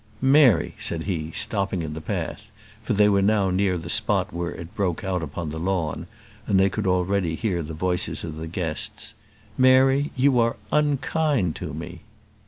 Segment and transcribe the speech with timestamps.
[0.23, 2.49] "Mary," said he, stopping in the path
[2.81, 6.07] for they were now near the spot where it broke out upon the lawn,
[6.47, 9.13] and they could already hear the voices of the guests
[9.59, 12.01] "Mary, you are unkind to me."